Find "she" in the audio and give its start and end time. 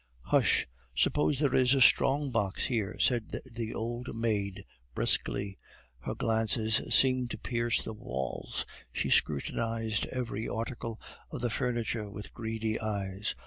8.91-9.11